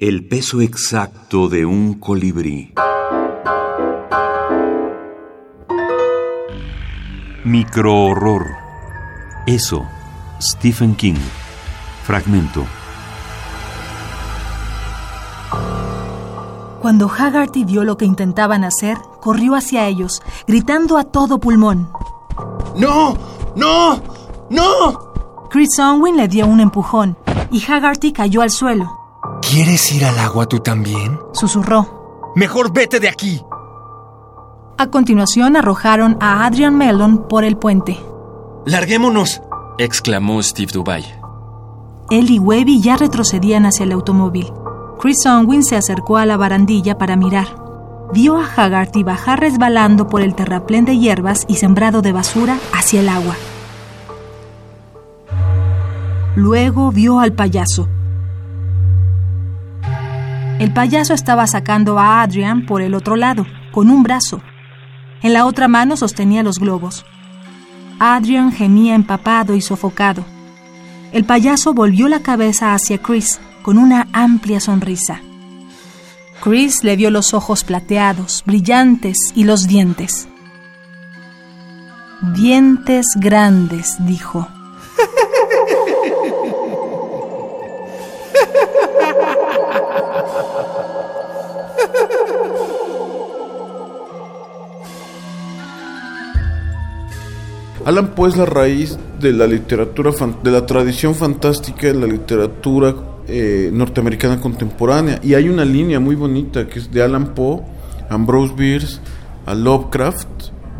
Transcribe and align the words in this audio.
El 0.00 0.28
peso 0.28 0.60
exacto 0.60 1.48
de 1.48 1.66
un 1.66 1.94
colibrí. 1.94 2.72
Microhorror. 7.44 8.46
Eso. 9.44 9.84
Stephen 10.40 10.94
King. 10.94 11.16
Fragmento. 12.04 12.64
Cuando 16.80 17.10
Haggerty 17.10 17.64
vio 17.64 17.82
lo 17.82 17.96
que 17.96 18.04
intentaban 18.04 18.62
hacer, 18.62 18.98
corrió 19.20 19.56
hacia 19.56 19.88
ellos, 19.88 20.22
gritando 20.46 20.96
a 20.96 21.02
todo 21.02 21.40
pulmón. 21.40 21.90
¡No! 22.76 23.16
¡No! 23.56 24.00
¡No! 24.48 25.48
Chris 25.50 25.76
Onwin 25.80 26.16
le 26.16 26.28
dio 26.28 26.46
un 26.46 26.60
empujón 26.60 27.18
y 27.50 27.60
Haggerty 27.60 28.12
cayó 28.12 28.42
al 28.42 28.52
suelo. 28.52 28.97
¿Quieres 29.50 29.90
ir 29.92 30.04
al 30.04 30.18
agua 30.18 30.44
tú 30.44 30.60
también? 30.60 31.18
Susurró. 31.32 32.32
Mejor 32.36 32.70
vete 32.70 33.00
de 33.00 33.08
aquí. 33.08 33.40
A 34.76 34.88
continuación 34.88 35.56
arrojaron 35.56 36.18
a 36.20 36.44
Adrian 36.44 36.76
Mellon 36.76 37.26
por 37.28 37.44
el 37.44 37.56
puente. 37.56 37.98
¡Larguémonos! 38.66 39.40
exclamó 39.78 40.42
Steve 40.42 40.70
Dubai. 40.70 41.02
Él 42.10 42.30
y 42.30 42.38
Webby 42.38 42.82
ya 42.82 42.98
retrocedían 42.98 43.64
hacia 43.64 43.84
el 43.84 43.92
automóvil. 43.92 44.52
Chris 45.00 45.24
Onwin 45.24 45.64
se 45.64 45.76
acercó 45.76 46.18
a 46.18 46.26
la 46.26 46.36
barandilla 46.36 46.98
para 46.98 47.16
mirar. 47.16 47.46
Vio 48.12 48.36
a 48.36 48.44
Haggerty 48.44 49.02
bajar 49.02 49.40
resbalando 49.40 50.08
por 50.08 50.20
el 50.20 50.34
terraplén 50.34 50.84
de 50.84 50.98
hierbas 50.98 51.46
y 51.48 51.54
sembrado 51.56 52.02
de 52.02 52.12
basura 52.12 52.58
hacia 52.74 53.00
el 53.00 53.08
agua. 53.08 53.34
Luego 56.36 56.92
vio 56.92 57.18
al 57.18 57.32
payaso. 57.32 57.88
El 60.58 60.72
payaso 60.72 61.14
estaba 61.14 61.46
sacando 61.46 62.00
a 62.00 62.20
Adrian 62.20 62.66
por 62.66 62.82
el 62.82 62.94
otro 62.94 63.14
lado, 63.14 63.46
con 63.70 63.90
un 63.90 64.02
brazo. 64.02 64.42
En 65.22 65.32
la 65.32 65.46
otra 65.46 65.68
mano 65.68 65.96
sostenía 65.96 66.42
los 66.42 66.58
globos. 66.58 67.06
Adrian 68.00 68.50
gemía 68.50 68.96
empapado 68.96 69.54
y 69.54 69.60
sofocado. 69.60 70.24
El 71.12 71.24
payaso 71.24 71.74
volvió 71.74 72.08
la 72.08 72.20
cabeza 72.20 72.74
hacia 72.74 72.98
Chris 72.98 73.40
con 73.62 73.78
una 73.78 74.08
amplia 74.12 74.58
sonrisa. 74.58 75.20
Chris 76.42 76.82
le 76.82 76.96
vio 76.96 77.10
los 77.10 77.34
ojos 77.34 77.62
plateados, 77.62 78.42
brillantes 78.44 79.16
y 79.36 79.44
los 79.44 79.68
dientes. 79.68 80.28
Dientes 82.34 83.06
grandes, 83.16 83.96
dijo. 84.00 84.48
Alan 97.84 98.14
Poe 98.14 98.28
es 98.28 98.36
la 98.36 98.46
raíz 98.46 98.98
de 99.20 99.32
la 99.32 99.46
literatura, 99.46 100.12
de 100.42 100.50
la 100.50 100.66
tradición 100.66 101.14
fantástica 101.14 101.86
de 101.86 101.94
la 101.94 102.06
literatura 102.06 102.94
eh, 103.26 103.70
norteamericana 103.72 104.40
contemporánea. 104.40 105.20
Y 105.22 105.34
hay 105.34 105.48
una 105.48 105.64
línea 105.64 106.00
muy 106.00 106.14
bonita 106.14 106.66
que 106.66 106.80
es 106.80 106.90
de 106.90 107.02
Alan 107.02 107.34
Poe, 107.34 107.62
Ambrose 108.10 108.54
Bierce, 108.54 109.00
a 109.46 109.54
Lovecraft, 109.54 110.28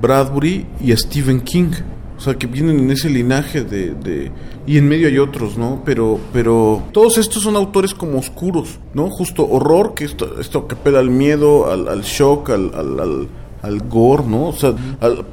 Bradbury 0.00 0.66
y 0.80 0.92
a 0.92 0.96
Stephen 0.96 1.40
King. 1.40 1.72
O 2.16 2.20
sea, 2.20 2.34
que 2.34 2.46
vienen 2.46 2.78
en 2.78 2.90
ese 2.90 3.10
linaje 3.10 3.62
de, 3.62 4.32
Y 4.66 4.78
en 4.78 4.88
medio 4.88 5.06
hay 5.06 5.18
otros, 5.18 5.58
¿no? 5.58 5.82
Pero, 5.84 6.18
pero 6.32 6.82
todos 6.92 7.18
estos 7.18 7.42
son 7.42 7.56
autores 7.56 7.92
como 7.92 8.18
oscuros, 8.18 8.78
¿no? 8.94 9.10
Justo 9.10 9.46
horror, 9.46 9.92
que 9.94 10.06
esto, 10.06 10.40
esto 10.40 10.66
que 10.66 10.76
apela 10.76 10.98
al 10.98 11.10
miedo, 11.10 11.70
al, 11.70 11.88
al 11.88 12.02
shock, 12.02 12.50
al, 12.50 12.72
al 12.74 12.98
al 13.00 13.28
gore, 13.88 14.24
¿no? 14.26 14.48
O 14.48 14.52
sea, 14.52 14.72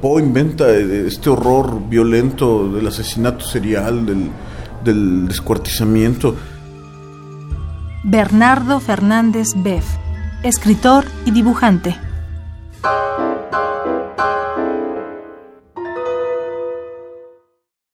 Poe 0.00 0.22
inventa 0.22 0.70
eh, 0.70 1.06
este 1.06 1.30
horror 1.30 1.88
violento 1.88 2.68
del 2.72 2.86
asesinato 2.86 3.44
serial, 3.44 4.06
del, 4.06 4.30
del 4.84 5.28
descuartizamiento. 5.28 6.34
Bernardo 8.04 8.80
Fernández 8.80 9.48
Beff, 9.56 9.86
escritor 10.42 11.04
y 11.24 11.30
dibujante. 11.30 11.96